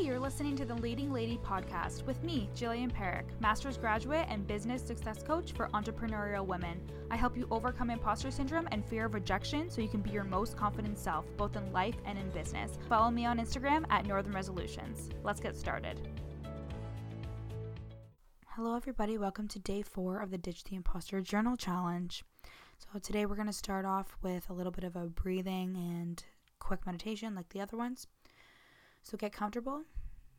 [0.00, 4.82] You're listening to the Leading Lady podcast with me, Jillian Perrick, master's graduate and business
[4.82, 6.80] success coach for entrepreneurial women.
[7.10, 10.24] I help you overcome imposter syndrome and fear of rejection so you can be your
[10.24, 12.78] most confident self, both in life and in business.
[12.88, 15.10] Follow me on Instagram at Northern Resolutions.
[15.22, 16.00] Let's get started.
[18.46, 19.18] Hello, everybody.
[19.18, 22.24] Welcome to day four of the Ditch the Imposter Journal Challenge.
[22.78, 26.24] So, today we're going to start off with a little bit of a breathing and
[26.58, 28.06] quick meditation like the other ones.
[29.02, 29.82] So get comfortable.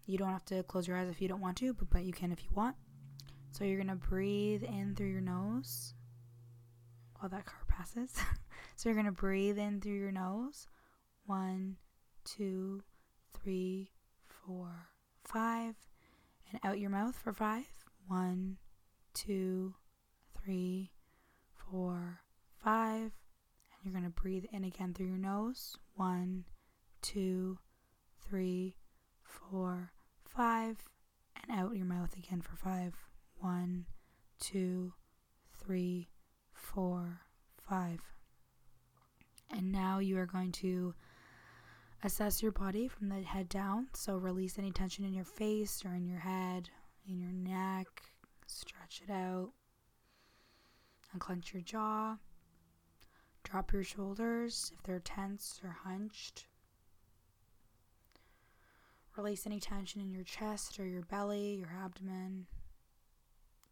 [0.05, 2.13] You don't have to close your eyes if you don't want to, but, but you
[2.13, 2.75] can if you want.
[3.51, 5.93] So you're going to breathe in through your nose
[7.19, 8.13] while that car passes.
[8.75, 10.67] so you're going to breathe in through your nose.
[11.25, 11.77] One,
[12.23, 12.81] two,
[13.33, 13.91] three,
[14.27, 14.89] four,
[15.23, 15.75] five.
[16.49, 17.65] And out your mouth for five.
[18.07, 18.57] One,
[19.13, 19.75] two,
[20.43, 20.91] three,
[21.53, 22.21] four,
[22.63, 23.01] five.
[23.01, 25.77] And you're going to breathe in again through your nose.
[25.95, 26.45] One,
[27.01, 27.57] two,
[28.27, 28.75] three,
[29.23, 29.91] four,
[30.23, 30.77] five,
[31.35, 32.95] and out your mouth again for five.
[33.39, 33.85] One,
[34.39, 34.93] two,
[35.63, 36.09] three,
[36.53, 37.21] four,
[37.67, 37.99] five.
[39.49, 40.93] And now you are going to
[42.03, 43.87] assess your body from the head down.
[43.93, 46.69] So release any tension in your face or in your head,
[47.07, 47.87] in your neck.
[48.47, 49.51] Stretch it out.
[51.13, 52.17] Unclench your jaw.
[53.43, 56.45] Drop your shoulders if they're tense or hunched.
[59.23, 62.47] Release any tension in your chest or your belly, your abdomen.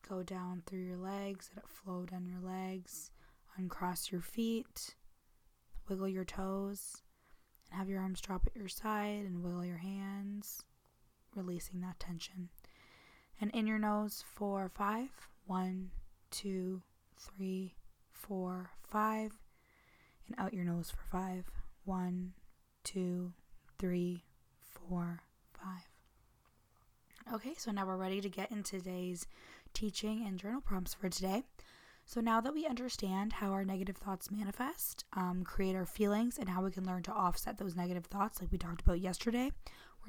[0.08, 3.10] Go down through your legs, let it flow down your legs.
[3.58, 4.94] Uncross your feet.
[5.88, 7.02] Wiggle your toes.
[7.68, 10.62] And have your arms drop at your side and wiggle your hands,
[11.34, 12.50] releasing that tension.
[13.42, 15.10] And in your nose for five.
[15.48, 15.90] One,
[16.30, 16.84] two,
[17.18, 17.74] three,
[18.12, 19.32] four, five.
[20.28, 21.46] And out your nose for five.
[21.86, 22.34] One,
[22.84, 23.34] two,
[23.80, 24.26] three,
[24.62, 25.24] four,
[25.62, 27.34] five.
[27.34, 29.28] Okay, so now we're ready to get into today's
[29.74, 31.44] teaching and journal prompts for today.
[32.06, 36.50] So now that we understand how our negative thoughts manifest, um, create our feelings, and
[36.50, 39.52] how we can learn to offset those negative thoughts, like we talked about yesterday,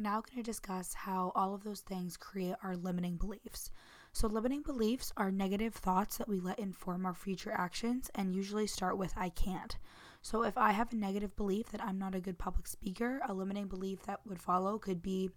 [0.01, 3.71] we're now going to discuss how all of those things create our limiting beliefs.
[4.13, 8.67] So, limiting beliefs are negative thoughts that we let inform our future actions and usually
[8.67, 9.77] start with I can't.
[10.23, 13.35] So, if I have a negative belief that I'm not a good public speaker, a
[13.35, 15.31] limiting belief that would follow could be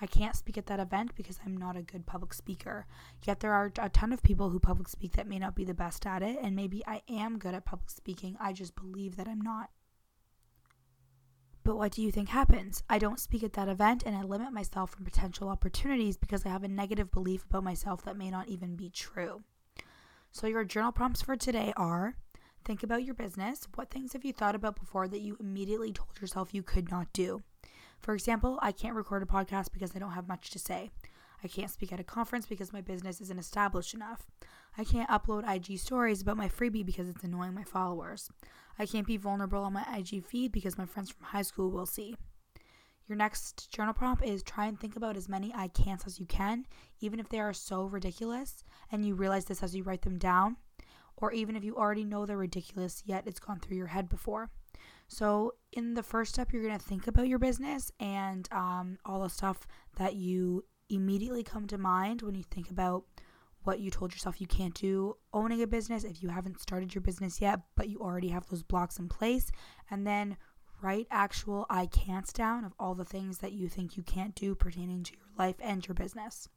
[0.00, 2.86] I can't speak at that event because I'm not a good public speaker.
[3.24, 5.74] Yet there are a ton of people who public speak that may not be the
[5.74, 8.38] best at it, and maybe I am good at public speaking.
[8.40, 9.68] I just believe that I'm not.
[11.64, 12.82] But what do you think happens?
[12.90, 16.48] I don't speak at that event and I limit myself from potential opportunities because I
[16.48, 19.42] have a negative belief about myself that may not even be true.
[20.32, 22.16] So, your journal prompts for today are
[22.64, 23.68] think about your business.
[23.74, 27.12] What things have you thought about before that you immediately told yourself you could not
[27.12, 27.42] do?
[28.00, 30.90] For example, I can't record a podcast because I don't have much to say.
[31.44, 34.26] I can't speak at a conference because my business isn't established enough.
[34.78, 38.30] I can't upload IG stories about my freebie because it's annoying my followers.
[38.78, 41.86] I can't be vulnerable on my IG feed because my friends from high school will
[41.86, 42.16] see.
[43.08, 46.26] Your next journal prompt is try and think about as many I can'ts as you
[46.26, 46.66] can,
[47.00, 50.56] even if they are so ridiculous and you realize this as you write them down,
[51.16, 54.50] or even if you already know they're ridiculous yet it's gone through your head before.
[55.08, 59.22] So, in the first step, you're going to think about your business and um, all
[59.22, 59.66] the stuff
[59.96, 63.04] that you immediately come to mind when you think about
[63.64, 67.02] what you told yourself you can't do owning a business if you haven't started your
[67.02, 69.50] business yet, but you already have those blocks in place.
[69.90, 70.36] And then
[70.80, 74.54] write actual I can'ts down of all the things that you think you can't do
[74.56, 76.48] pertaining to your life and your business.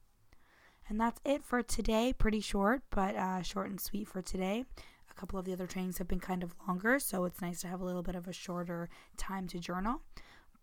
[0.88, 2.12] And that's it for today.
[2.12, 4.64] Pretty short, but uh, short and sweet for today
[5.10, 7.68] A couple of the other trainings have been kind of longer, so it's nice to
[7.68, 10.02] have a little bit of a shorter time to journal.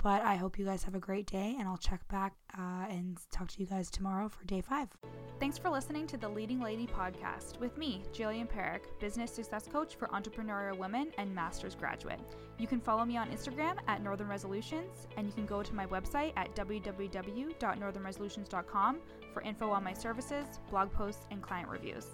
[0.03, 3.17] But I hope you guys have a great day, and I'll check back uh, and
[3.31, 4.89] talk to you guys tomorrow for day five.
[5.39, 9.95] Thanks for listening to the Leading Lady podcast with me, Jillian Perrick, business success coach
[9.95, 12.19] for entrepreneurial women and master's graduate.
[12.59, 15.85] You can follow me on Instagram at Northern Resolutions, and you can go to my
[15.85, 18.99] website at www.northernresolutions.com
[19.33, 22.07] for info on my services, blog posts, and client reviews.